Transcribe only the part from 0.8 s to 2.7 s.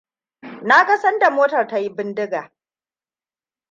ga sanda motar ta yi bindiga.